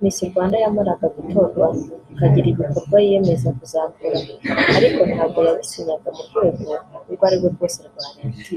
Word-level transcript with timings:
Miss 0.00 0.18
Rwanda 0.30 0.56
yamaraga 0.64 1.06
gutorwa 1.16 1.66
akagira 2.12 2.46
ibikorwa 2.50 2.96
yiyemeza 3.06 3.48
kuzakora 3.58 4.18
ariko 4.76 5.00
ntabwo 5.10 5.38
yabisinyaga 5.48 6.08
n’urwego 6.14 6.72
urwo 7.08 7.22
arirwo 7.26 7.48
rwose 7.54 7.78
rwa 7.88 8.04
Leta 8.14 8.50